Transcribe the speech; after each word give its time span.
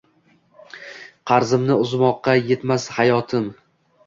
Qarzimni 1.31 1.75
uzmoqqa 1.83 2.35
etmas 2.57 2.89
hayotim 2.97 3.47